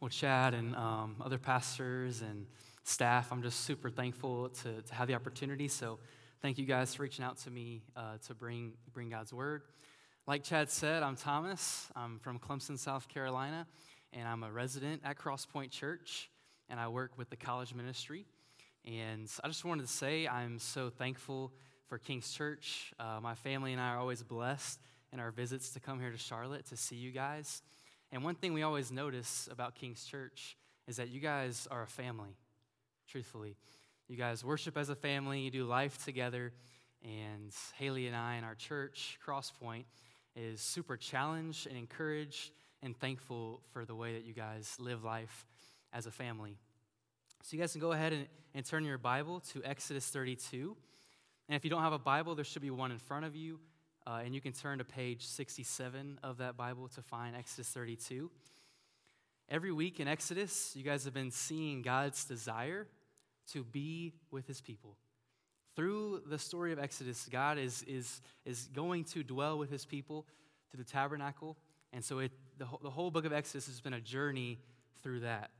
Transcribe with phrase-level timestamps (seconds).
[0.00, 2.46] Well, Chad and um, other pastors and
[2.84, 5.68] staff, I'm just super thankful to, to have the opportunity.
[5.68, 5.98] So,
[6.40, 9.60] thank you guys for reaching out to me uh, to bring, bring God's word.
[10.26, 11.90] Like Chad said, I'm Thomas.
[11.94, 13.66] I'm from Clemson, South Carolina,
[14.14, 16.30] and I'm a resident at Crosspoint Church,
[16.70, 18.24] and I work with the college ministry.
[18.86, 21.52] And I just wanted to say I'm so thankful
[21.90, 22.94] for King's Church.
[22.98, 24.80] Uh, my family and I are always blessed
[25.12, 27.60] in our visits to come here to Charlotte to see you guys.
[28.12, 30.56] And one thing we always notice about King's Church
[30.88, 32.36] is that you guys are a family,
[33.06, 33.56] truthfully.
[34.08, 36.52] You guys worship as a family, you do life together.
[37.04, 39.84] And Haley and I and our church, Crosspoint,
[40.34, 42.50] is super challenged and encouraged
[42.82, 45.46] and thankful for the way that you guys live life
[45.92, 46.56] as a family.
[47.42, 50.76] So you guys can go ahead and, and turn your Bible to Exodus 32.
[51.48, 53.60] And if you don't have a Bible, there should be one in front of you.
[54.06, 58.30] Uh, and you can turn to page 67 of that Bible to find Exodus 32.
[59.48, 62.86] Every week in Exodus, you guys have been seeing God's desire
[63.52, 64.96] to be with his people.
[65.76, 70.26] Through the story of Exodus, God is, is, is going to dwell with his people
[70.70, 71.56] through the tabernacle.
[71.92, 74.58] And so it, the, the whole book of Exodus has been a journey
[75.02, 75.50] through that.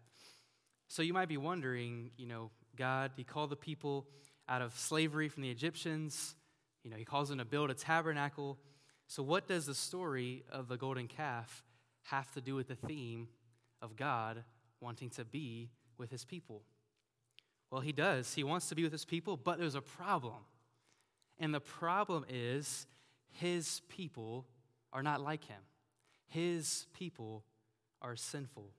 [0.89, 4.07] So you might be wondering, you know, God, he called the people
[4.49, 6.35] out of slavery from the Egyptians.
[6.83, 8.59] You know, he calls them to build a tabernacle.
[9.07, 11.63] So, what does the story of the golden calf
[12.05, 13.29] have to do with the theme
[13.83, 14.45] of God
[14.81, 16.63] wanting to be with his people?
[17.71, 18.35] Well, he does.
[18.35, 20.45] He wants to be with his people, but there's a problem.
[21.39, 22.87] And the problem is
[23.33, 24.47] his people
[24.93, 25.63] are not like him,
[26.29, 27.45] his people
[28.03, 28.71] are sinful.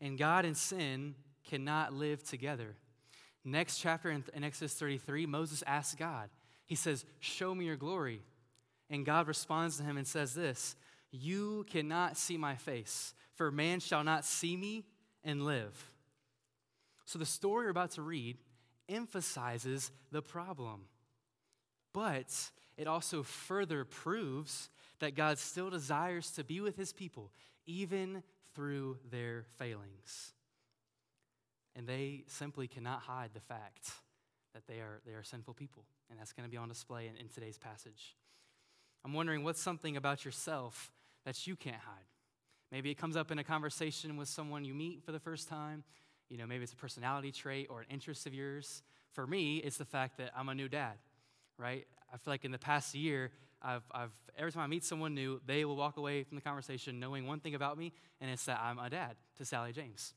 [0.00, 1.14] And God and sin
[1.48, 2.76] cannot live together.
[3.44, 6.30] Next chapter in, Exodus 33, Moses asks God,
[6.66, 8.22] he says, Show me your glory.
[8.90, 10.76] And God responds to him and says this
[11.10, 14.84] You cannot see my face, for man shall not see me
[15.22, 15.92] and live.
[17.04, 18.38] So the story we're about to read
[18.88, 20.82] emphasizes the problem,
[21.92, 24.68] but it also further proves
[25.00, 27.30] that God still desires to be with his people,
[27.66, 28.22] even
[28.54, 30.32] through their failings.
[31.76, 33.90] And they simply cannot hide the fact
[34.54, 35.84] that they are, they are sinful people.
[36.10, 38.16] And that's going to be on display in, in today's passage.
[39.04, 40.90] I'm wondering what's something about yourself
[41.24, 42.06] that you can't hide?
[42.72, 45.84] Maybe it comes up in a conversation with someone you meet for the first time.
[46.28, 48.82] You know, maybe it's a personality trait or an interest of yours.
[49.12, 50.94] For me, it's the fact that I'm a new dad,
[51.58, 51.86] right?
[52.12, 53.30] I feel like in the past year,
[53.62, 56.98] I've, I've, every time I meet someone new, they will walk away from the conversation
[57.00, 60.14] knowing one thing about me, and it's that I'm a dad to Sally James.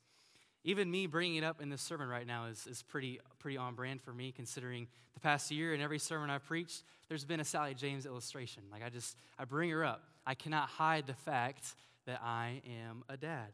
[0.68, 3.74] Even me bringing it up in this sermon right now is, is pretty, pretty on
[3.74, 7.46] brand for me, considering the past year and every sermon I've preached, there's been a
[7.46, 8.64] Sally James illustration.
[8.70, 10.04] Like I just, I bring her up.
[10.26, 11.74] I cannot hide the fact
[12.06, 13.48] that I am a dad.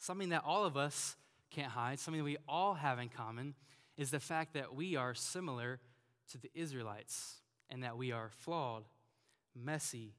[0.00, 1.14] Something that all of us
[1.52, 3.54] can't hide, something we all have in common,
[3.96, 5.78] is the fact that we are similar
[6.32, 7.36] to the Israelites
[7.70, 8.82] and that we are flawed,
[9.54, 10.16] messy,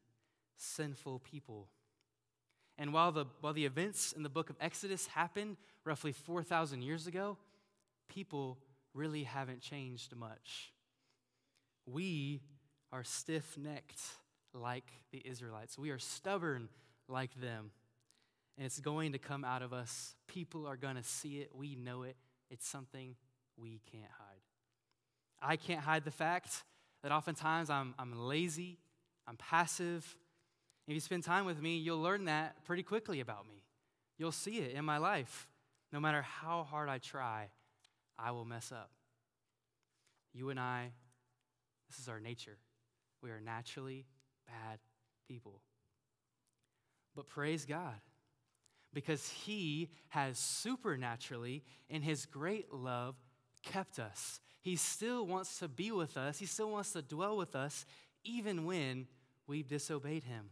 [0.56, 1.68] sinful people.
[2.78, 7.08] And while the, while the events in the book of Exodus happened roughly 4,000 years
[7.08, 7.38] ago,
[8.10, 8.58] people
[8.94, 10.74] really haven't changed much.
[11.86, 12.42] We
[12.92, 14.02] are stiff necked
[14.54, 16.70] like the Israelites, we are stubborn
[17.08, 17.72] like them.
[18.56, 20.14] And it's going to come out of us.
[20.28, 21.50] People are going to see it.
[21.56, 22.16] We know it.
[22.52, 23.16] It's something
[23.58, 24.42] we can't hide.
[25.42, 26.64] I can't hide the fact
[27.02, 28.78] that oftentimes I'm, I'm lazy,
[29.28, 30.16] I'm passive,
[30.88, 33.64] if you spend time with me, you'll learn that pretty quickly about me.
[34.18, 35.48] You'll see it in my life.
[35.92, 37.50] No matter how hard I try,
[38.18, 38.90] I will mess up.
[40.34, 40.92] You and I,
[41.90, 42.58] this is our nature.
[43.22, 44.06] We are naturally
[44.48, 44.80] bad
[45.28, 45.62] people.
[47.16, 48.02] But praise God,
[48.94, 53.16] because He has supernaturally, in His great love,
[53.62, 54.42] kept us.
[54.62, 57.86] He still wants to be with us, He still wants to dwell with us,
[58.24, 59.08] even when
[59.48, 60.50] we've disobeyed Him.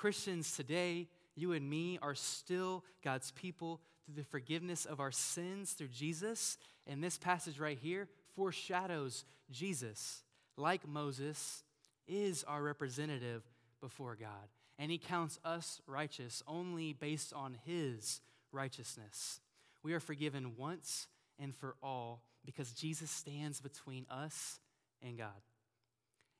[0.00, 5.72] Christians today, you and me, are still God's people through the forgiveness of our sins
[5.72, 6.56] through Jesus.
[6.86, 10.22] And this passage right here foreshadows Jesus,
[10.56, 11.64] like Moses,
[12.08, 13.42] is our representative
[13.82, 14.48] before God.
[14.78, 18.22] And he counts us righteous only based on his
[18.52, 19.40] righteousness.
[19.82, 21.08] We are forgiven once
[21.38, 24.60] and for all because Jesus stands between us
[25.02, 25.42] and God.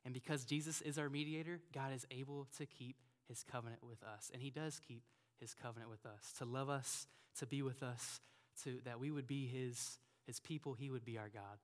[0.03, 2.95] And because Jesus is our mediator, God is able to keep
[3.31, 4.29] his covenant with us.
[4.33, 5.03] And he does keep
[5.39, 7.07] his covenant with us to love us,
[7.39, 8.19] to be with us,
[8.63, 9.97] to, that we would be his,
[10.27, 11.57] his people, he would be our God.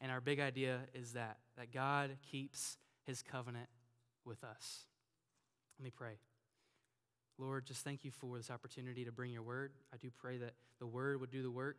[0.00, 3.68] And our big idea is that, that God keeps his covenant
[4.24, 4.84] with us.
[5.78, 6.18] Let me pray.
[7.36, 9.72] Lord, just thank you for this opportunity to bring your word.
[9.92, 11.78] I do pray that the word would do the work.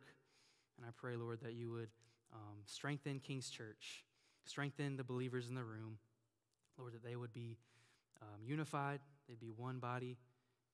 [0.76, 1.88] And I pray, Lord, that you would
[2.32, 4.04] um, strengthen King's Church,
[4.44, 5.98] strengthen the believers in the room.
[6.78, 7.58] Lord, that they would be
[8.22, 9.00] um, unified,
[9.30, 10.18] they'd be one body,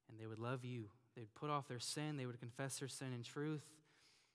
[0.09, 0.87] and they would love you.
[1.15, 3.65] They'd put off their sin, they would confess their sin in truth.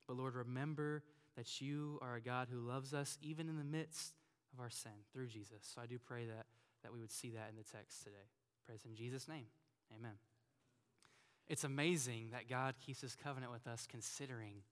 [0.07, 1.03] But Lord, remember
[1.35, 4.13] that you are a God who loves us even in the midst
[4.53, 5.59] of our sin through Jesus.
[5.62, 6.45] So I do pray that,
[6.83, 8.27] that we would see that in the text today.
[8.65, 9.45] Praise in Jesus' name.
[9.97, 10.13] Amen.
[11.47, 14.63] It's amazing that God keeps his covenant with us considering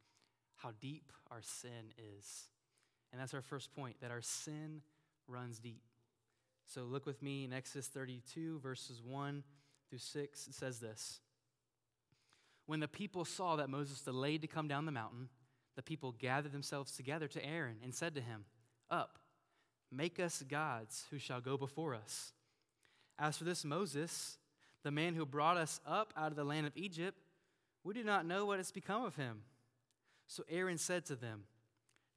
[0.58, 2.50] how deep our sin is.
[3.12, 4.82] And that's our first point that our sin
[5.28, 5.82] runs deep.
[6.70, 9.44] So look with me in Exodus 32, verses 1
[9.90, 10.48] through 6.
[10.48, 11.20] It says this
[12.68, 15.30] When the people saw that Moses delayed to come down the mountain,
[15.76, 18.46] the people gathered themselves together to Aaron and said to him,
[18.92, 19.18] Up,
[19.92, 22.34] make us gods who shall go before us.
[23.18, 24.38] As for this Moses,
[24.84, 27.18] the man who brought us up out of the land of Egypt,
[27.84, 29.42] we do not know what has become of him.
[30.28, 31.46] So Aaron said to them,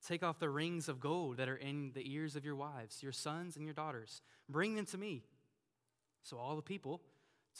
[0.06, 3.12] Take off the rings of gold that are in the ears of your wives, your
[3.12, 4.22] sons, and your daughters.
[4.48, 5.22] Bring them to me.
[6.22, 7.00] So all the people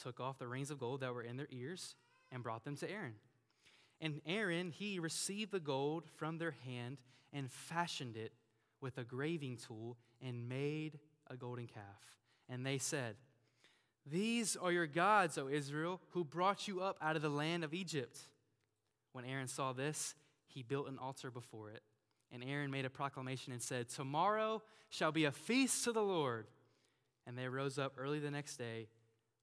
[0.01, 1.95] took off the rings of gold that were in their ears
[2.31, 3.15] and brought them to Aaron.
[4.01, 6.97] And Aaron, he received the gold from their hand
[7.31, 8.33] and fashioned it
[8.81, 10.99] with a graving tool and made
[11.29, 12.17] a golden calf.
[12.49, 13.15] And they said,
[14.05, 17.73] These are your gods, O Israel, who brought you up out of the land of
[17.73, 18.17] Egypt.
[19.13, 20.15] When Aaron saw this,
[20.47, 21.81] he built an altar before it.
[22.33, 26.47] And Aaron made a proclamation and said, Tomorrow shall be a feast to the Lord.
[27.25, 28.87] And they rose up early the next day,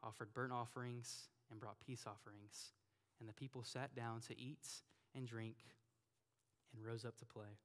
[0.03, 2.73] offered burnt offerings, and brought peace offerings.
[3.21, 4.67] And the people sat down to eat
[5.15, 5.57] and drink
[6.75, 7.59] and rose up to play.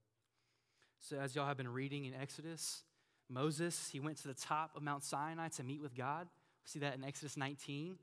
[1.00, 2.84] So, as y'all have been reading in Exodus,
[3.30, 6.28] Moses, he went to the top of Mount Sinai to meet with God.
[6.64, 7.98] We see that in Exodus 19.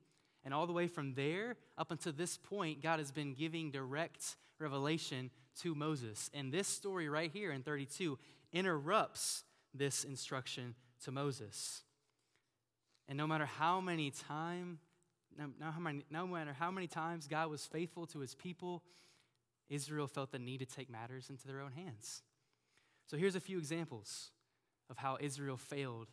[0.45, 4.37] And all the way from there up until this point, God has been giving direct
[4.59, 5.31] revelation
[5.61, 6.31] to Moses.
[6.35, 8.19] And this story right here in 32
[8.53, 9.45] interrupts
[9.75, 10.75] this instruction
[11.05, 11.83] to Moses.
[13.09, 14.79] And no matter how many times,
[15.39, 15.73] no, no,
[16.11, 18.83] no matter how many times God was faithful to his people,
[19.69, 22.23] Israel felt the need to take matters into their own hands.
[23.07, 24.31] So here's a few examples
[24.91, 26.09] of how Israel failed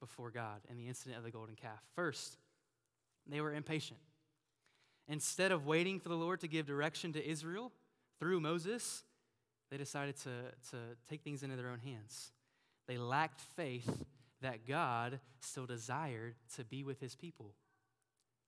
[0.00, 1.82] before God in the incident of the golden calf.
[1.94, 2.38] First,
[3.28, 4.00] they were impatient.
[5.08, 7.72] Instead of waiting for the Lord to give direction to Israel
[8.18, 9.04] through Moses,
[9.70, 10.30] they decided to,
[10.70, 10.76] to
[11.08, 12.32] take things into their own hands.
[12.86, 14.04] They lacked faith
[14.40, 17.54] that God still desired to be with his people.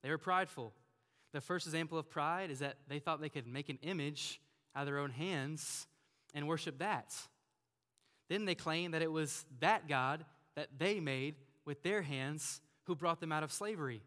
[0.03, 0.73] They were prideful.
[1.33, 4.41] The first example of pride is that they thought they could make an image
[4.75, 5.87] out of their own hands
[6.35, 7.15] and worship that.
[8.29, 10.25] Then they claimed that it was that God
[10.57, 14.03] that they made with their hands who brought them out of slavery.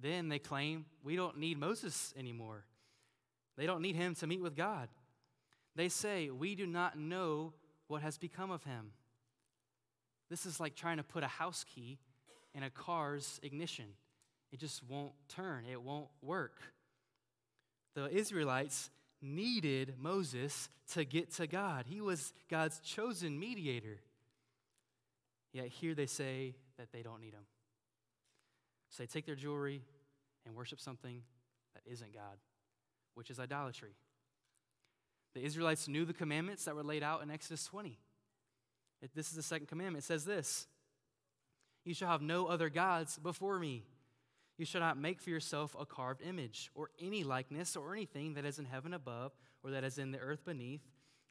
[0.00, 2.64] Then they claim we don't need Moses anymore.
[3.56, 4.88] They don't need him to meet with God.
[5.74, 7.52] They say, We do not know
[7.88, 8.92] what has become of him.
[10.30, 11.98] This is like trying to put a house key
[12.54, 13.86] in a car's ignition.
[14.52, 16.60] It just won't turn, it won't work.
[17.94, 18.90] The Israelites
[19.20, 23.98] needed Moses to get to God, he was God's chosen mediator.
[25.52, 27.46] Yet here they say that they don't need him.
[28.90, 29.82] So they take their jewelry
[30.46, 31.22] and worship something
[31.74, 32.38] that isn't God,
[33.14, 33.94] which is idolatry.
[35.34, 37.98] The Israelites knew the commandments that were laid out in Exodus 20.
[39.02, 40.04] It, this is the second commandment.
[40.04, 40.66] It says this
[41.84, 43.84] You shall have no other gods before me.
[44.56, 48.44] You shall not make for yourself a carved image, or any likeness, or anything that
[48.44, 50.82] is in heaven above, or that is in the earth beneath,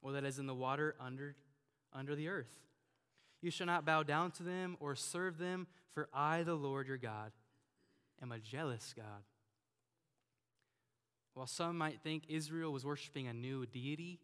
[0.02, 1.36] or that is in the water under,
[1.92, 2.64] under the earth.
[3.42, 6.98] You shall not bow down to them or serve them, for I, the Lord your
[6.98, 7.32] God,
[8.22, 9.24] am a jealous God.
[11.34, 14.20] While some might think Israel was worshiping a new deity,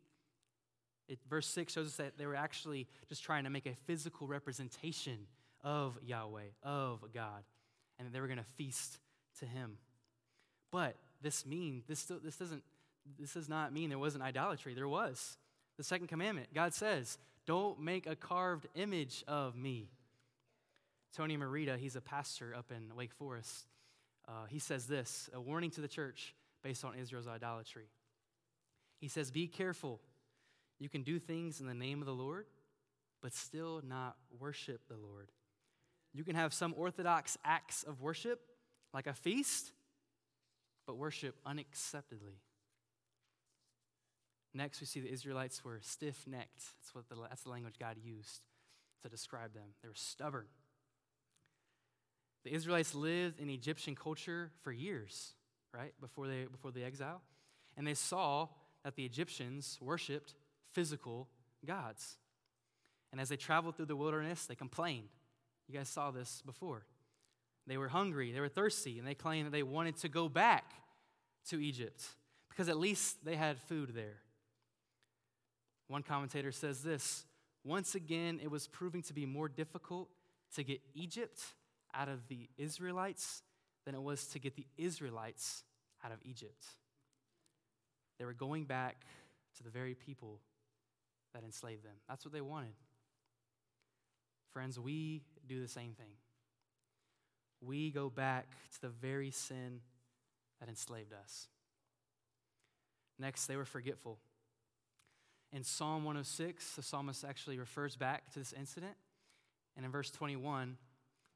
[1.08, 4.26] it, verse 6 shows us that they were actually just trying to make a physical
[4.26, 5.28] representation
[5.64, 7.44] of Yahweh, of God,
[8.00, 9.00] and that they were going to feast
[9.40, 9.78] to him.
[10.72, 12.64] But this mean this, still, this doesn't
[13.20, 14.74] this does not mean there wasn't idolatry.
[14.74, 15.38] There was.
[15.78, 19.90] The second commandment, God says, don't make a carved image of me.
[21.16, 23.68] Tony Merida, he's a pastor up in Wake Forest.
[24.28, 27.88] Uh, he says this a warning to the church based on Israel's idolatry.
[29.00, 30.00] He says, Be careful.
[30.80, 32.46] You can do things in the name of the Lord,
[33.22, 35.32] but still not worship the Lord.
[36.14, 38.40] You can have some orthodox acts of worship,
[38.94, 39.72] like a feast,
[40.86, 42.40] but worship unacceptedly.
[44.54, 46.62] Next, we see the Israelites were stiff necked.
[46.80, 48.42] That's, what the, that's the language God used
[49.02, 49.70] to describe them.
[49.82, 50.46] They were stubborn.
[52.44, 55.34] The Israelites lived in Egyptian culture for years,
[55.74, 57.22] right, before, they, before the exile.
[57.78, 58.50] And they saw
[58.84, 60.36] that the Egyptians worshiped
[60.74, 61.30] physical
[61.66, 62.18] gods.
[63.12, 65.08] And as they traveled through the wilderness, they complained.
[65.68, 66.86] You guys saw this before.
[67.66, 70.74] They were hungry, they were thirsty, and they claimed that they wanted to go back
[71.50, 72.04] to Egypt
[72.50, 74.18] because at least they had food there.
[75.88, 77.26] One commentator says this
[77.64, 80.10] once again, it was proving to be more difficult
[80.56, 81.42] to get Egypt
[81.94, 83.44] out of the Israelites
[83.86, 85.64] than it was to get the Israelites
[86.04, 86.66] out of Egypt.
[88.20, 89.06] They were going back
[89.58, 90.40] to the very people
[91.34, 91.96] that enslaved them.
[92.08, 92.74] That's what they wanted.
[94.52, 96.14] Friends, we do the same thing.
[97.62, 99.80] We go back to the very sin
[100.60, 101.48] that enslaved us.
[103.18, 104.20] Next, they were forgetful.
[105.52, 108.96] In Psalm 106, the psalmist actually refers back to this incident.
[109.76, 110.78] And in verse 21,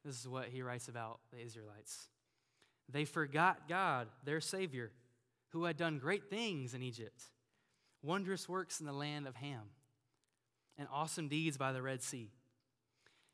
[0.06, 2.08] this is what he writes about the Israelites.
[2.90, 4.92] They forgot God, their Savior,
[5.50, 7.22] who had done great things in Egypt,
[8.02, 9.64] wondrous works in the land of Ham,
[10.78, 12.32] and awesome deeds by the Red Sea.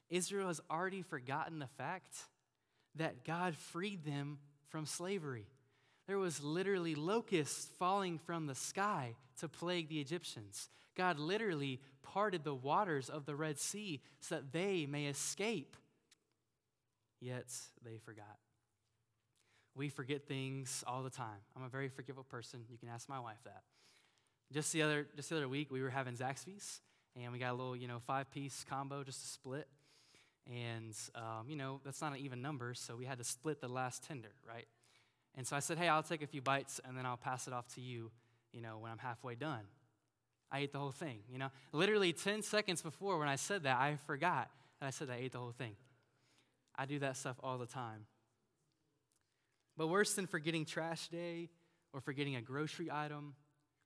[0.10, 2.16] Israel has already forgotten the fact
[2.96, 4.40] that God freed them
[4.70, 5.48] from slavery.
[6.08, 10.70] There was literally locusts falling from the sky to plague the Egyptians.
[10.96, 15.76] God literally parted the waters of the Red Sea so that they may escape.
[17.24, 17.46] Yet
[17.86, 18.38] they forgot.
[19.76, 21.40] We forget things all the time.
[21.56, 22.66] I'm a very forgiving person.
[22.70, 23.64] You can ask my wife that.
[24.52, 26.82] Just the other, just the other week, we were having Zaxby's,
[27.16, 29.70] and we got a little, you know, five-piece combo just to split.
[30.52, 33.70] And, um, you know, that's not an even number, so we had to split the
[33.70, 34.68] last tender, right?
[35.36, 37.54] And so I said, hey, I'll take a few bites and then I'll pass it
[37.54, 38.12] off to you,
[38.52, 39.64] you know, when I'm halfway done.
[40.52, 41.50] I ate the whole thing, you know.
[41.72, 44.50] Literally 10 seconds before when I said that, I forgot
[44.82, 45.78] that I said I ate the whole thing.
[46.76, 48.06] I do that stuff all the time.
[49.78, 51.50] But worse than forgetting trash day
[51.94, 53.36] or forgetting a grocery item,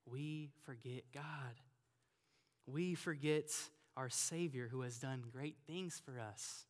[0.06, 1.24] we forget God.
[2.66, 3.52] We forget
[3.96, 6.66] our Savior who has done great things for us.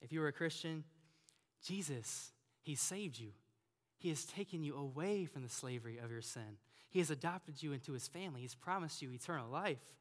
[0.00, 0.84] If you were a Christian,
[1.64, 2.32] Jesus
[2.68, 3.30] he saved you.
[3.96, 6.58] He has taken you away from the slavery of your sin.
[6.90, 8.42] He has adopted you into his family.
[8.42, 9.96] He's promised you eternal life.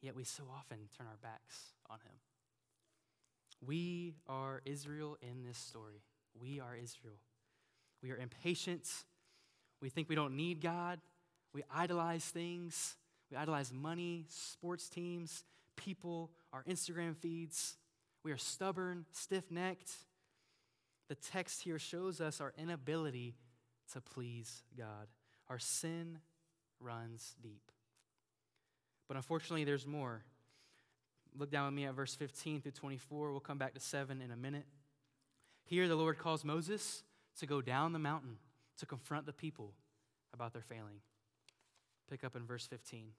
[0.00, 2.14] Yet we so often turn our backs on him.
[3.64, 6.02] We are Israel in this story.
[6.40, 7.18] We are Israel.
[8.02, 8.88] We are impatient.
[9.80, 11.00] We think we don't need God.
[11.54, 12.96] We idolize things.
[13.30, 15.44] We idolize money, sports teams,
[15.76, 17.76] people, our Instagram feeds.
[18.24, 19.90] We are stubborn, stiff necked
[21.12, 23.34] the text here shows us our inability
[23.92, 25.08] to please God.
[25.50, 26.20] Our sin
[26.80, 27.70] runs deep.
[29.08, 30.24] But unfortunately, there's more.
[31.38, 33.30] Look down with me at verse 15 through 24.
[33.30, 34.66] We'll come back to 7 in a minute.
[35.64, 37.02] Here, the Lord calls Moses
[37.38, 38.36] to go down the mountain
[38.78, 39.72] to confront the people
[40.34, 41.00] about their failing.
[42.10, 43.12] Pick up in verse 15.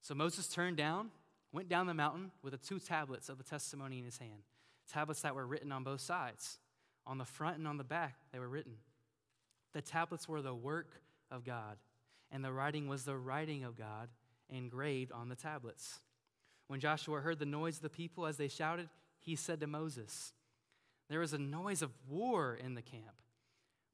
[0.00, 1.10] So Moses turned down,
[1.52, 4.44] went down the mountain with the two tablets of the testimony in his hand,
[4.90, 6.58] tablets that were written on both sides
[7.06, 8.74] on the front and on the back, they were written.
[9.72, 11.76] The tablets were the work of God,
[12.30, 14.08] and the writing was the writing of God
[14.48, 16.00] engraved on the tablets.
[16.70, 20.32] When Joshua heard the noise of the people as they shouted, he said to Moses,
[21.08, 23.16] There is a noise of war in the camp.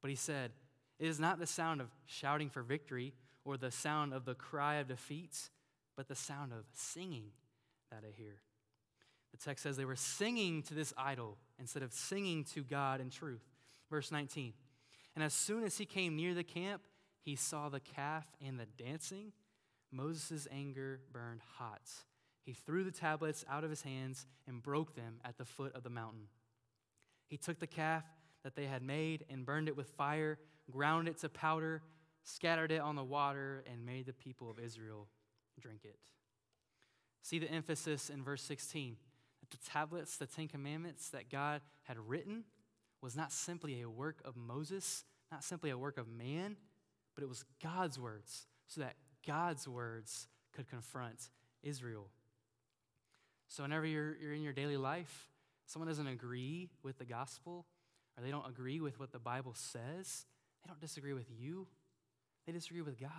[0.02, 0.50] But he said,
[0.98, 3.14] It is not the sound of shouting for victory
[3.46, 5.48] or the sound of the cry of defeat,
[5.96, 7.30] but the sound of singing
[7.90, 8.42] that I hear.
[9.32, 13.08] The text says they were singing to this idol instead of singing to God in
[13.08, 13.48] truth.
[13.88, 14.52] Verse 19.
[15.14, 16.82] And as soon as he came near the camp,
[17.22, 19.32] he saw the calf and the dancing.
[19.90, 21.80] Moses' anger burned hot.
[22.46, 25.82] He threw the tablets out of his hands and broke them at the foot of
[25.82, 26.28] the mountain.
[27.26, 28.04] He took the calf
[28.44, 30.38] that they had made and burned it with fire,
[30.70, 31.82] ground it to powder,
[32.22, 35.08] scattered it on the water, and made the people of Israel
[35.60, 35.98] drink it.
[37.22, 38.96] See the emphasis in verse 16
[39.50, 42.44] the tablets, the Ten Commandments that God had written,
[43.00, 46.56] was not simply a work of Moses, not simply a work of man,
[47.14, 51.30] but it was God's words, so that God's words could confront
[51.62, 52.10] Israel.
[53.48, 55.28] So, whenever you're, you're in your daily life,
[55.66, 57.66] someone doesn't agree with the gospel,
[58.16, 60.26] or they don't agree with what the Bible says,
[60.62, 61.66] they don't disagree with you,
[62.46, 63.10] they disagree with God.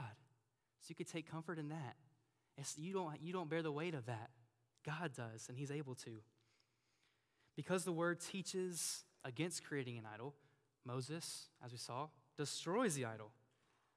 [0.81, 1.95] So, you could take comfort in that.
[2.57, 4.29] It's, you, don't, you don't bear the weight of that.
[4.85, 6.21] God does, and He's able to.
[7.55, 10.35] Because the word teaches against creating an idol,
[10.85, 12.07] Moses, as we saw,
[12.37, 13.31] destroys the idol.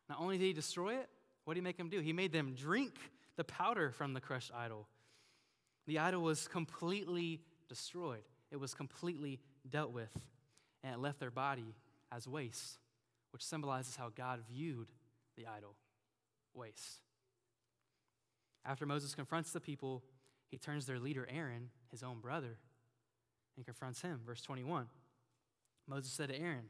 [0.08, 1.08] Not only did he destroy it,
[1.44, 2.00] what did he make them do?
[2.00, 2.94] He made them drink
[3.36, 4.88] the powder from the crushed idol.
[5.86, 10.16] The idol was completely destroyed, it was completely dealt with,
[10.82, 11.74] and it left their body
[12.12, 12.78] as waste,
[13.32, 14.88] which symbolizes how God viewed
[15.36, 15.76] the idol
[16.54, 17.00] waste.
[18.64, 20.02] After Moses confronts the people,
[20.50, 22.58] he turns their leader, Aaron, his own brother,
[23.56, 24.20] and confronts him.
[24.24, 24.86] Verse 21
[25.88, 26.66] Moses said to Aaron,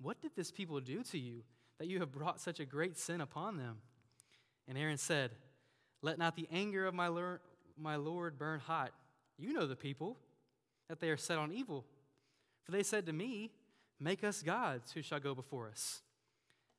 [0.00, 1.42] What did this people do to you
[1.78, 3.78] that you have brought such a great sin upon them?
[4.68, 5.32] And Aaron said,
[6.02, 7.40] Let not the anger of my Lord,
[7.80, 8.92] my Lord burn hot.
[9.38, 10.16] You know the people,
[10.88, 11.84] that they are set on evil.
[12.64, 13.50] For they said to me,
[14.00, 16.02] Make us gods who shall go before us.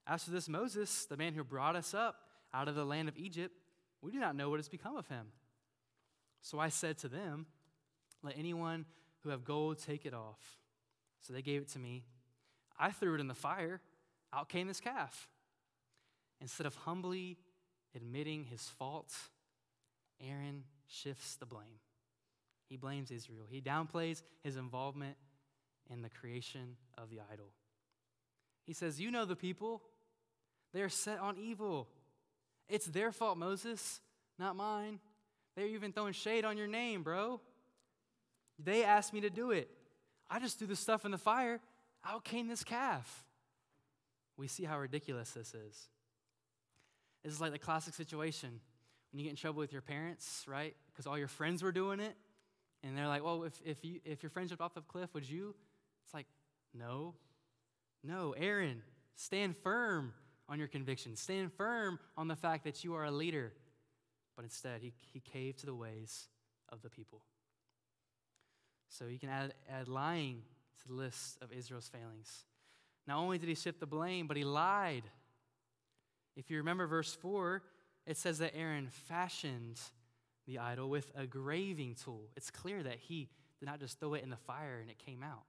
[0.07, 2.15] As for this Moses, the man who brought us up
[2.53, 3.53] out of the land of Egypt,
[4.01, 5.27] we do not know what has become of him.
[6.41, 7.45] So I said to them,
[8.23, 8.85] Let anyone
[9.23, 10.59] who have gold take it off.
[11.19, 12.05] So they gave it to me.
[12.79, 13.81] I threw it in the fire.
[14.31, 15.27] Out came this calf.
[16.39, 17.37] Instead of humbly
[17.95, 19.13] admitting his fault,
[20.25, 21.79] Aaron shifts the blame.
[22.67, 23.45] He blames Israel.
[23.49, 25.15] He downplays his involvement
[25.89, 27.47] in the creation of the idol.
[28.65, 29.81] He says, You know the people.
[30.73, 31.87] They are set on evil.
[32.67, 34.01] It's their fault, Moses,
[34.37, 34.99] not mine.
[35.55, 37.41] They're even throwing shade on your name, bro.
[38.63, 39.69] They asked me to do it.
[40.29, 41.59] I just threw the stuff in the fire.
[42.05, 43.25] Out came this calf.
[44.37, 45.89] We see how ridiculous this is.
[47.23, 48.61] This is like the classic situation
[49.11, 50.75] when you get in trouble with your parents, right?
[50.91, 52.15] Because all your friends were doing it.
[52.83, 55.29] And they're like, well, if, if, you, if your friend jumped off the cliff, would
[55.29, 55.55] you?
[56.05, 56.27] It's like,
[56.73, 57.15] no.
[58.03, 58.81] No, Aaron,
[59.15, 60.13] stand firm
[60.47, 61.15] on your conviction.
[61.15, 63.51] Stand firm on the fact that you are a leader.
[64.35, 66.27] But instead, he, he caved to the ways
[66.69, 67.21] of the people.
[68.87, 70.41] So you can add, add lying
[70.81, 72.45] to the list of Israel's failings.
[73.05, 75.03] Not only did he shift the blame, but he lied.
[76.35, 77.61] If you remember verse 4,
[78.09, 79.79] it says that Aaron fashioned
[80.47, 82.29] the idol with a graving tool.
[82.35, 85.21] It's clear that he did not just throw it in the fire and it came
[85.21, 85.43] out.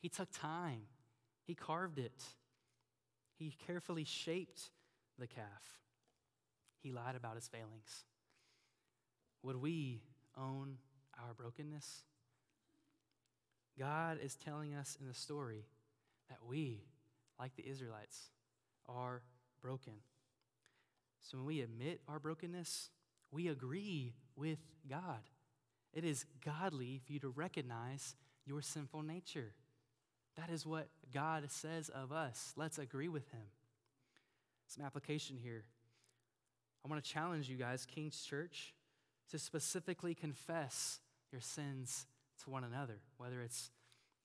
[0.00, 0.82] He took time,
[1.44, 2.22] he carved it,
[3.36, 4.70] he carefully shaped
[5.18, 5.80] the calf.
[6.84, 8.04] He lied about his failings.
[9.42, 10.02] Would we
[10.38, 10.76] own
[11.18, 12.04] our brokenness?
[13.76, 15.66] God is telling us in the story
[16.28, 16.84] that we,
[17.40, 18.28] like the Israelites,
[18.88, 19.22] are
[19.60, 19.94] broken.
[21.24, 22.90] So when we admit our brokenness,
[23.30, 24.58] we agree with
[24.88, 25.22] God.
[25.94, 29.54] It is godly for you to recognize your sinful nature.
[30.36, 32.52] That is what God says of us.
[32.56, 33.46] Let's agree with Him.
[34.66, 35.64] Some application here.
[36.84, 38.74] I want to challenge you guys, King's Church,
[39.30, 41.00] to specifically confess
[41.32, 42.06] your sins
[42.42, 43.70] to one another, whether it's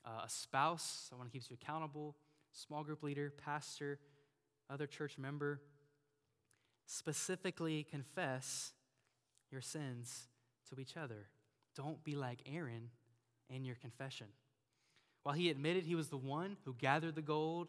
[0.06, 2.18] uh, a spouse, someone who keeps you accountable,
[2.52, 4.00] small group leader, pastor,
[4.70, 5.62] other church member.
[6.92, 8.74] Specifically confess
[9.52, 10.28] your sins
[10.68, 11.28] to each other.
[11.76, 12.90] Don't be like Aaron
[13.48, 14.26] in your confession.
[15.22, 17.68] While he admitted he was the one who gathered the gold,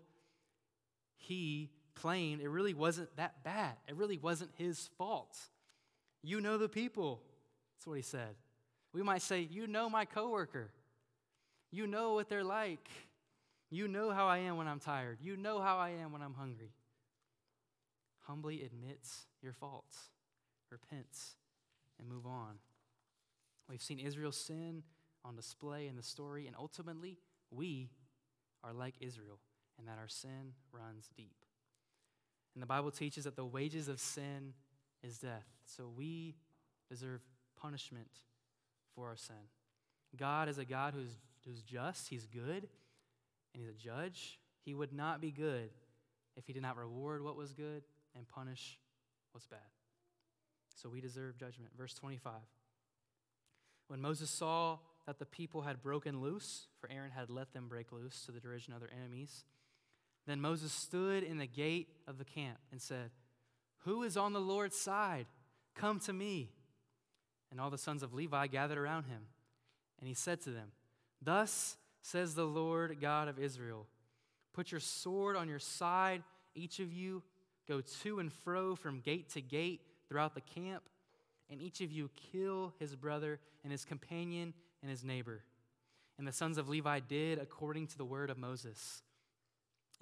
[1.18, 3.74] he claimed it really wasn't that bad.
[3.86, 5.36] It really wasn't his fault.
[6.22, 7.20] You know the people.
[7.76, 8.36] That's what he said.
[8.94, 10.70] We might say, You know my coworker.
[11.70, 12.88] You know what they're like.
[13.68, 15.18] You know how I am when I'm tired.
[15.20, 16.72] You know how I am when I'm hungry.
[18.26, 20.10] Humbly admits your faults,
[20.70, 21.34] repents,
[21.98, 22.56] and move on.
[23.68, 24.82] We've seen Israel's sin
[25.24, 27.18] on display in the story, and ultimately,
[27.50, 27.90] we
[28.64, 29.38] are like Israel,
[29.78, 31.44] and that our sin runs deep.
[32.54, 34.54] And the Bible teaches that the wages of sin
[35.02, 35.46] is death.
[35.64, 36.34] So we
[36.88, 37.20] deserve
[37.60, 38.10] punishment
[38.94, 39.36] for our sin.
[40.16, 42.68] God is a God who's, who's just, He's good,
[43.54, 44.38] and He's a judge.
[44.64, 45.70] He would not be good
[46.36, 47.82] if He did not reward what was good
[48.16, 48.78] and punish
[49.32, 49.60] what's bad.
[50.74, 51.70] So we deserve judgment.
[51.76, 52.32] Verse 25.
[53.88, 57.92] When Moses saw that the people had broken loose, for Aaron had let them break
[57.92, 59.44] loose to the derision of their enemies,
[60.26, 63.10] then Moses stood in the gate of the camp and said,
[63.80, 65.26] Who is on the Lord's side?
[65.74, 66.50] Come to me.
[67.50, 69.22] And all the sons of Levi gathered around him.
[69.98, 70.72] And he said to them,
[71.20, 73.86] Thus says the Lord God of Israel
[74.52, 76.22] Put your sword on your side,
[76.54, 77.22] each of you.
[77.70, 80.82] Go to and fro from gate to gate throughout the camp,
[81.48, 84.52] and each of you kill his brother and his companion
[84.82, 85.44] and his neighbor.
[86.18, 89.04] And the sons of Levi did according to the word of Moses.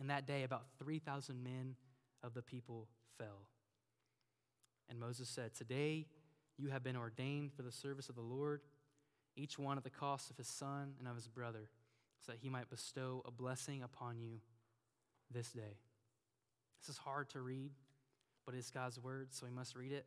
[0.01, 1.75] And that day, about 3,000 men
[2.23, 3.45] of the people fell.
[4.89, 6.07] And Moses said, Today
[6.57, 8.63] you have been ordained for the service of the Lord,
[9.37, 11.69] each one at the cost of his son and of his brother,
[12.25, 14.41] so that he might bestow a blessing upon you
[15.31, 15.77] this day.
[16.81, 17.71] This is hard to read,
[18.47, 20.07] but it's God's word, so we must read it.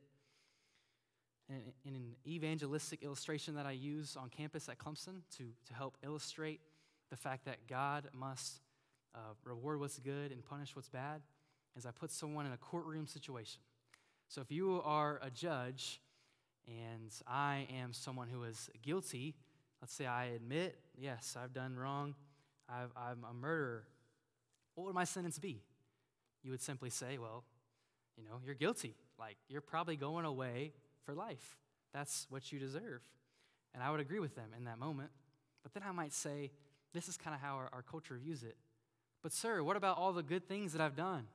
[1.50, 5.98] And in an evangelistic illustration that I use on campus at Clemson to, to help
[6.04, 6.62] illustrate
[7.10, 8.62] the fact that God must
[9.14, 11.22] uh, reward what's good and punish what's bad,
[11.76, 13.62] is I put someone in a courtroom situation.
[14.30, 16.00] So if you are a judge
[16.68, 19.36] and I am someone who is guilty,
[19.82, 22.16] let's say I admit, yes, I've done wrong,
[22.70, 23.84] i am a murderer,
[24.76, 25.64] what would my sentence be?
[26.44, 27.44] You would simply say, well,
[28.18, 28.96] you know, you're guilty.
[29.20, 30.74] Like, you're probably going away
[31.06, 31.58] for life.
[31.94, 33.02] That's what you deserve.
[33.74, 35.10] And I would agree with them in that moment.
[35.64, 36.52] But then I might say,
[36.94, 38.58] this is kind of how our, our culture views it.
[39.24, 41.28] But, sir, what about all the good things that I've done?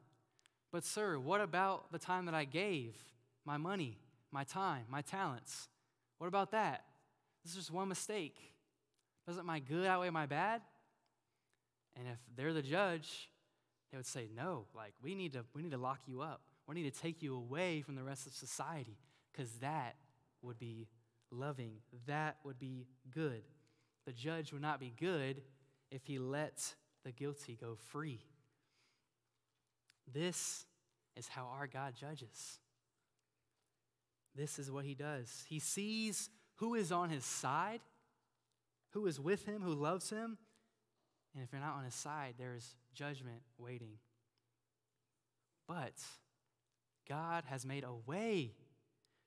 [0.73, 2.97] But, sir, what about the time that I gave,
[3.45, 3.99] my money,
[4.33, 5.69] my time, my talents?
[6.19, 6.85] What about that?
[7.45, 8.37] This is just one mistake.
[9.27, 10.63] Doesn't my good outweigh my bad?
[11.97, 13.29] And if they're the judge,
[13.97, 16.43] they would say, no, like we need to, we need to lock you up.
[16.69, 18.99] We need to take you away from the rest of society
[19.33, 19.97] because that
[20.43, 20.87] would be
[21.31, 21.77] loving.
[22.07, 23.41] That would be good.
[24.05, 25.41] The judge would not be good
[25.91, 26.75] if he let
[27.07, 28.21] the guilty go free.
[30.13, 30.67] This
[31.17, 32.59] is how our God judges.
[34.35, 35.47] This is what he does.
[35.49, 37.81] He sees who is on his side,
[38.91, 40.37] who is with him, who loves him.
[41.35, 43.99] And if you're not on his side, there's judgment waiting.
[45.69, 45.95] But
[47.09, 48.55] God has made a way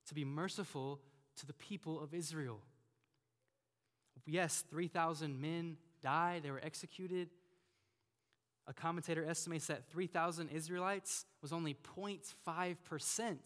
[0.08, 1.00] to be merciful
[1.38, 2.60] to the people of Israel.
[4.26, 7.30] Yes, 3,000 men died, they were executed.
[8.68, 13.38] A commentator estimates that 3,000 Israelites was only 0.5%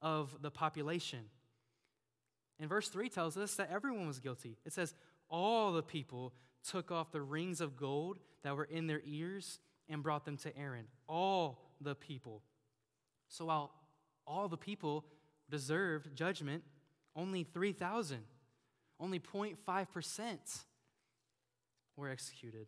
[0.00, 1.20] of the population.
[2.60, 4.58] And verse 3 tells us that everyone was guilty.
[4.64, 4.94] It says,
[5.28, 6.32] All the people
[6.68, 10.56] took off the rings of gold that were in their ears and brought them to
[10.56, 10.86] Aaron.
[11.08, 12.42] All the people.
[13.28, 13.72] So while
[14.26, 15.04] all the people
[15.50, 16.62] deserved judgment,
[17.16, 18.18] only 3,000,
[18.98, 20.38] only 0.5%
[21.96, 22.66] were executed.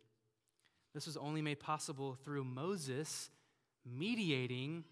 [0.93, 3.29] This was only made possible through Moses
[3.85, 4.83] mediating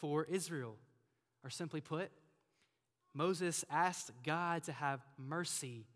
[0.00, 0.76] for Israel.
[1.42, 2.10] Or simply put,
[3.12, 5.86] Moses asked God to have mercy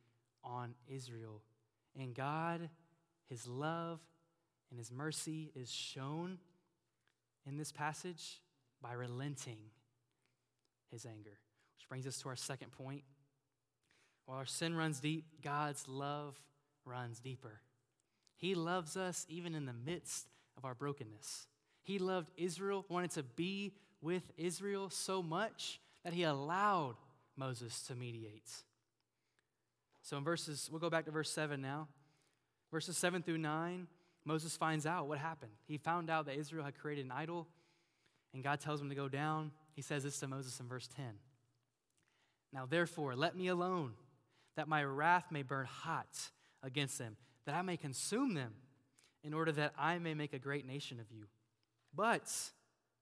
[0.44, 1.42] on Israel.
[1.98, 2.70] And God,
[3.28, 4.00] his love
[4.70, 6.38] and his mercy is shown
[7.46, 8.40] in this passage
[8.80, 9.58] by relenting
[10.90, 11.38] his anger.
[11.76, 13.02] Which brings us to our second point.
[14.26, 16.40] While our sin runs deep, God's love
[16.84, 17.60] runs deeper.
[18.36, 21.48] He loves us even in the midst of our brokenness.
[21.82, 26.96] He loved Israel, wanted to be with Israel so much that he allowed
[27.36, 28.50] Moses to mediate.
[30.08, 31.86] So in verses, we'll go back to verse 7 now.
[32.72, 33.86] Verses 7 through 9,
[34.24, 35.52] Moses finds out what happened.
[35.66, 37.46] He found out that Israel had created an idol,
[38.32, 39.52] and God tells him to go down.
[39.76, 41.04] He says this to Moses in verse 10.
[42.54, 43.92] Now, therefore, let me alone,
[44.56, 46.30] that my wrath may burn hot
[46.62, 48.54] against them, that I may consume them,
[49.22, 51.24] in order that I may make a great nation of you.
[51.94, 52.32] But,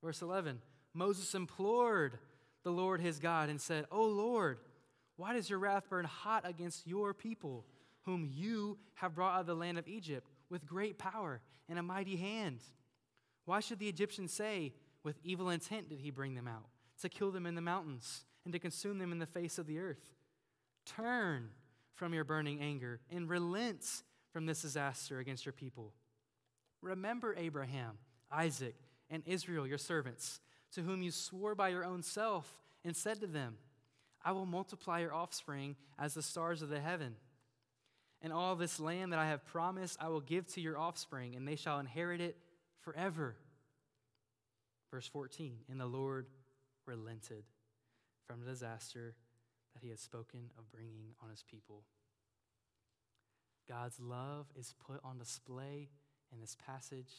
[0.03, 0.61] verse 11,
[0.92, 2.19] Moses implored
[2.64, 4.59] the Lord his God and said, O Lord,
[5.16, 7.64] why does your wrath burn hot against your people,
[8.05, 11.83] whom you have brought out of the land of Egypt with great power and a
[11.83, 12.61] mighty hand?
[13.44, 16.66] Why should the Egyptians say, With evil intent did he bring them out,
[17.00, 19.79] to kill them in the mountains and to consume them in the face of the
[19.79, 20.14] earth?
[20.85, 21.50] Turn
[21.94, 23.85] from your burning anger and relent
[24.33, 25.94] from this disaster against your people.
[26.83, 27.98] Remember Abraham,
[28.31, 28.76] Isaac,
[29.09, 30.40] and Israel, your servants
[30.72, 33.57] to whom you swore by your own self and said to them,
[34.27, 37.15] I will multiply your offspring as the stars of the heaven.
[38.21, 41.47] And all this land that I have promised, I will give to your offspring, and
[41.47, 42.37] they shall inherit it
[42.81, 43.37] forever.
[44.91, 46.27] Verse 14 And the Lord
[46.87, 47.45] relented
[48.27, 49.15] from the disaster
[49.75, 51.85] that he had spoken of bringing on his people.
[53.69, 55.89] God's love is put on display
[56.33, 57.12] in this passage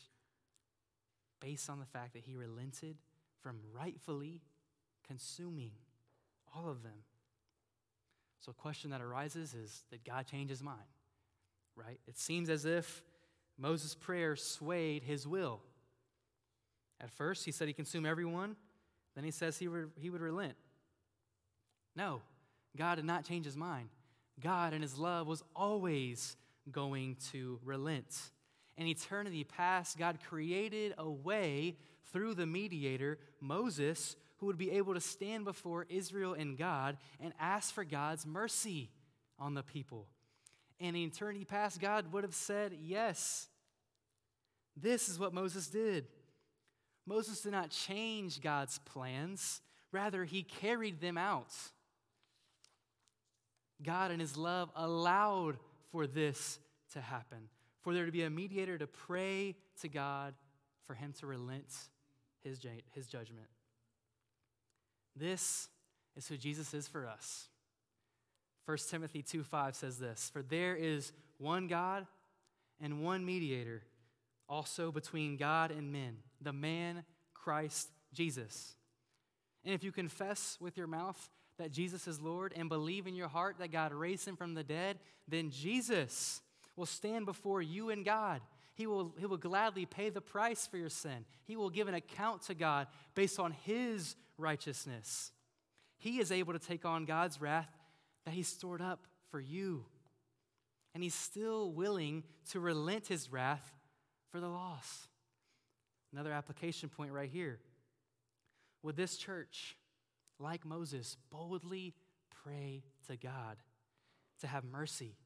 [1.39, 2.97] based on the fact that he relented
[3.41, 4.41] from rightfully
[5.07, 5.71] consuming
[6.55, 7.03] all of them.
[8.39, 10.79] So, a question that arises is Did God change his mind?
[11.75, 11.99] Right?
[12.07, 13.03] It seems as if
[13.57, 15.61] Moses' prayer swayed his will.
[16.99, 18.55] At first, he said he consume everyone.
[19.15, 20.55] Then he says he would, he would relent.
[21.95, 22.21] No,
[22.75, 23.89] God did not change his mind.
[24.39, 26.35] God, in his love, was always
[26.71, 28.15] going to relent.
[28.77, 31.77] In eternity past, God created a way
[32.11, 37.33] through the mediator, Moses, who would be able to stand before Israel and God and
[37.39, 38.89] ask for God's mercy
[39.39, 40.07] on the people.
[40.79, 43.47] And in eternity past, God would have said, Yes.
[44.79, 46.05] This is what Moses did.
[47.07, 51.51] Moses did not change God's plans, rather, he carried them out.
[53.81, 55.57] God, in his love, allowed
[55.91, 56.59] for this
[56.93, 57.49] to happen
[57.87, 60.33] for there to be a mediator to pray to God
[60.83, 61.73] for him to relent
[62.43, 62.59] his,
[62.91, 63.47] his judgment.
[65.17, 65.69] This
[66.15, 67.47] is who Jesus is for us.
[68.65, 72.05] 1 Timothy 2 5 says this For there is one God
[72.81, 73.83] and one mediator
[74.49, 77.03] also between God and men, the man
[77.33, 78.75] Christ Jesus.
[79.63, 83.27] And if you confess with your mouth that Jesus is Lord and believe in your
[83.27, 86.41] heart that God raised him from the dead, then Jesus
[86.75, 88.41] will stand before you and God.
[88.75, 91.25] He will, he will gladly pay the price for your sin.
[91.45, 95.31] He will give an account to God based on his righteousness.
[95.97, 97.69] He is able to take on God's wrath
[98.25, 99.85] that he stored up for you.
[100.93, 103.73] And he's still willing to relent his wrath
[104.31, 105.09] for the lost.
[106.11, 107.59] Another application point right here.
[108.83, 109.77] Would this church,
[110.39, 111.93] like Moses, boldly
[112.43, 113.57] pray to God
[114.41, 115.17] to have mercy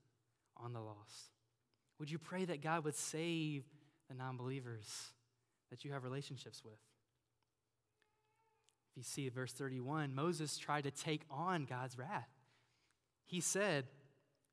[0.57, 1.31] on the lost?
[1.99, 3.63] Would you pray that God would save
[4.09, 5.11] the non believers
[5.69, 6.79] that you have relationships with?
[8.91, 12.29] If you see verse 31, Moses tried to take on God's wrath.
[13.25, 13.85] He said,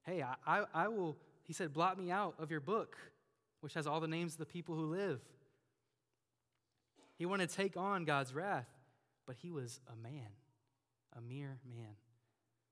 [0.04, 2.96] Hey, I, I, I will, he said, blot me out of your book,
[3.60, 5.20] which has all the names of the people who live.
[7.16, 8.68] He wanted to take on God's wrath,
[9.26, 10.30] but he was a man,
[11.16, 11.96] a mere man.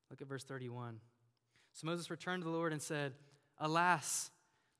[0.09, 1.01] Look at verse 31.
[1.73, 3.13] So Moses returned to the Lord and said,
[3.59, 4.31] Alas,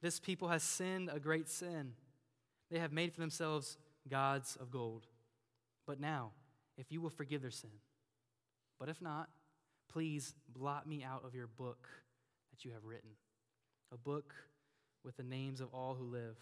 [0.01, 1.93] this people has sinned a great sin.
[2.71, 3.77] They have made for themselves
[4.09, 5.07] gods of gold.
[5.87, 6.31] But now,
[6.77, 7.71] if you will forgive their sin,
[8.79, 9.29] but if not,
[9.89, 11.89] please blot me out of your book
[12.51, 13.11] that you have written,
[13.93, 14.35] a book
[15.05, 16.37] with the names of all who live.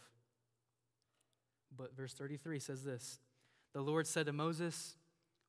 [1.76, 3.18] But verse 33 says this
[3.72, 4.96] The Lord said to Moses,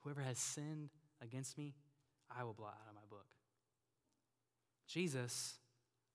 [0.01, 0.89] Whoever has sinned
[1.21, 1.73] against me,
[2.29, 3.25] I will blot out of my book.
[4.87, 5.55] Jesus,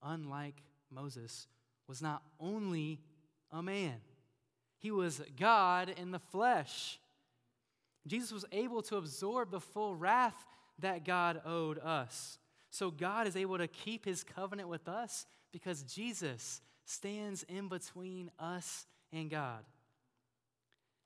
[0.02, 1.48] unlike Moses,
[1.88, 3.00] was not only
[3.50, 3.96] a man,
[4.78, 7.00] he was God in the flesh.
[8.06, 10.46] Jesus was able to absorb the full wrath
[10.78, 12.38] that God owed us.
[12.70, 18.30] So God is able to keep his covenant with us because Jesus stands in between
[18.38, 19.64] us and God.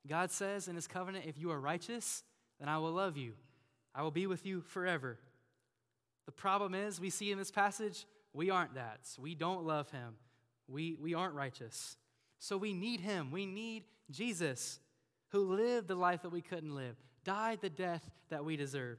[0.07, 2.23] God says in his covenant, if you are righteous,
[2.59, 3.33] then I will love you.
[3.93, 5.17] I will be with you forever.
[6.25, 8.99] The problem is, we see in this passage, we aren't that.
[9.19, 10.15] We don't love him.
[10.67, 11.97] We, we aren't righteous.
[12.39, 13.31] So we need him.
[13.31, 14.79] We need Jesus,
[15.35, 16.95] who lived the life that we couldn't live,
[17.25, 18.97] died the death that we deserve,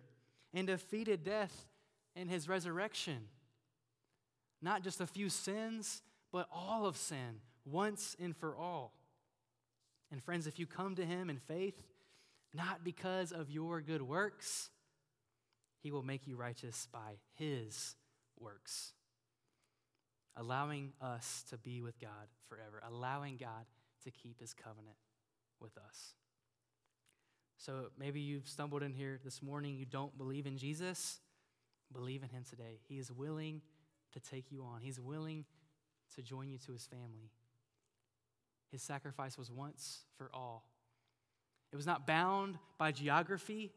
[0.52, 1.66] and defeated death
[2.14, 3.28] in his resurrection.
[4.60, 8.92] Not just a few sins, but all of sin, once and for all.
[10.12, 11.80] And friends, if you come to him in faith,
[12.52, 14.68] not because of your good works,
[15.82, 17.94] he will make you righteous by his
[18.38, 18.92] works
[20.36, 23.64] allowing us to be with God forever, allowing God
[24.04, 24.96] to keep his covenant
[25.60, 26.14] with us.
[27.58, 31.20] So maybe you've stumbled in here this morning, you don't believe in Jesus.
[31.92, 32.80] Believe in him today.
[32.88, 33.62] He is willing
[34.12, 35.44] to take you on, he's willing
[36.14, 37.30] to join you to his family.
[38.70, 40.64] His sacrifice was once for all.
[41.72, 43.72] It was not bound by geography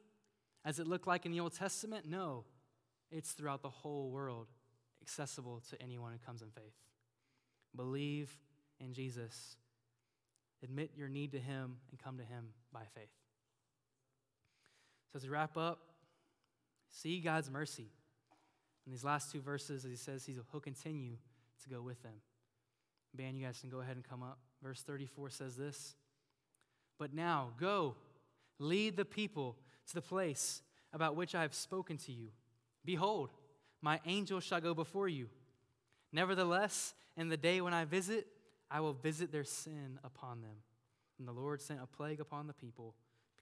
[0.66, 2.06] as it looked like in the Old Testament.
[2.08, 2.46] No,
[3.12, 4.48] it's throughout the whole world
[5.02, 6.76] accessible to anyone who comes in faith.
[7.76, 8.36] Believe
[8.80, 9.58] in Jesus.
[10.64, 13.10] Admit your need to Him and come to Him by faith.
[15.12, 15.80] So, as we wrap up,
[16.90, 17.88] see God's mercy.
[18.86, 21.18] In these last two verses, as He says, He'll continue
[21.64, 22.22] to go with them.
[23.16, 24.38] Band, you guys can go ahead and come up.
[24.62, 25.96] Verse 34 says this
[26.98, 27.96] But now, go,
[28.60, 29.56] lead the people
[29.88, 30.62] to the place
[30.94, 32.30] about which I have spoken to you.
[32.86, 33.32] Behold,
[33.82, 35.28] my angel shall go before you.
[36.12, 38.28] Nevertheless, in the day when I visit,
[38.70, 40.58] I will visit their sin upon them.
[41.18, 42.96] And the Lord sent a plague upon the people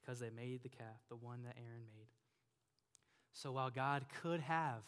[0.08, 2.08] because they made the calf, the one that Aaron made.
[3.32, 4.82] So while God could have,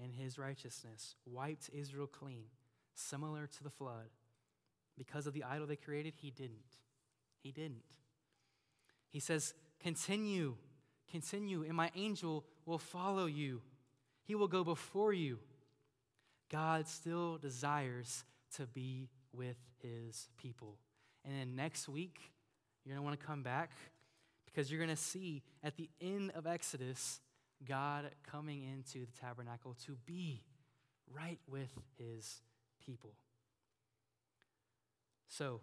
[0.00, 2.44] in his righteousness, wiped Israel clean,
[2.94, 4.10] similar to the flood,
[4.96, 6.78] because of the idol they created, he didn't.
[7.42, 7.82] He didn't.
[9.10, 10.54] He says, Continue,
[11.10, 13.60] continue, and my angel will follow you.
[14.22, 15.40] He will go before you.
[16.48, 18.22] God still desires
[18.56, 20.78] to be with his people.
[21.24, 22.20] And then next week,
[22.84, 23.72] you're going to want to come back
[24.54, 27.20] because you're going to see at the end of Exodus
[27.66, 30.42] God coming into the tabernacle to be
[31.12, 32.40] right with his
[32.84, 33.14] people.
[35.28, 35.60] So,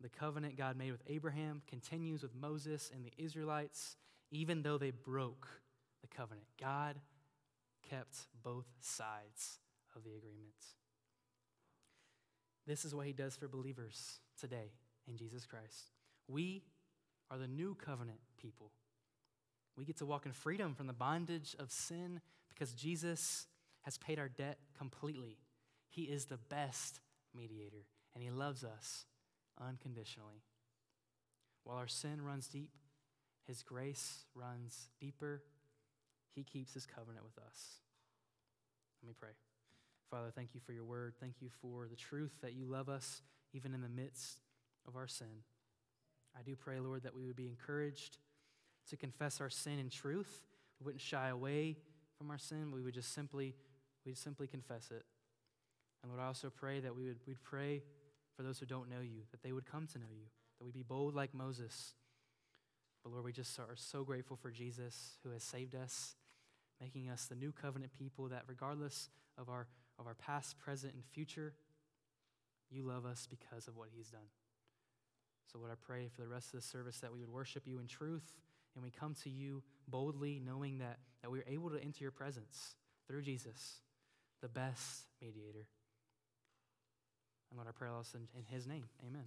[0.00, 3.96] the covenant God made with Abraham continues with Moses and the Israelites,
[4.30, 5.46] even though they broke
[6.02, 6.46] the covenant.
[6.60, 6.96] God
[7.88, 9.58] kept both sides
[9.94, 10.54] of the agreement.
[12.66, 14.72] This is what he does for believers today
[15.06, 15.90] in Jesus Christ.
[16.28, 16.62] We
[17.34, 18.70] are the new covenant people.
[19.76, 23.48] We get to walk in freedom from the bondage of sin because Jesus
[23.82, 25.38] has paid our debt completely.
[25.88, 27.00] He is the best
[27.36, 29.06] mediator, and He loves us
[29.60, 30.42] unconditionally.
[31.64, 32.70] While our sin runs deep,
[33.48, 35.42] His grace runs deeper.
[36.36, 37.80] He keeps His covenant with us.
[39.02, 39.30] Let me pray.
[40.08, 41.14] Father, thank you for your word.
[41.18, 44.40] Thank you for the truth that you love us even in the midst
[44.86, 45.42] of our sin.
[46.38, 48.18] I do pray, Lord, that we would be encouraged
[48.90, 50.44] to confess our sin in truth.
[50.80, 51.76] We wouldn't shy away
[52.18, 52.70] from our sin.
[52.72, 53.54] We would just simply,
[54.04, 55.04] we'd simply confess it.
[56.02, 57.82] And Lord, I also pray that we would we'd pray
[58.36, 60.26] for those who don't know you, that they would come to know you,
[60.58, 61.94] that we'd be bold like Moses.
[63.02, 66.16] But Lord, we just are so grateful for Jesus who has saved us,
[66.80, 69.68] making us the new covenant people that regardless of our,
[69.98, 71.54] of our past, present, and future,
[72.70, 74.28] you love us because of what he's done.
[75.52, 77.78] So, Lord, I pray for the rest of the service that we would worship you
[77.78, 78.40] in truth
[78.74, 82.74] and we come to you boldly, knowing that, that we're able to enter your presence
[83.06, 83.80] through Jesus,
[84.40, 85.68] the best mediator.
[87.50, 88.84] And Lord, I pray all this in, in his name.
[89.06, 89.24] Amen.